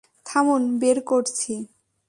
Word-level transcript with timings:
থামুন, 0.25 0.63
বের 0.79 0.97
করছি। 1.01 1.53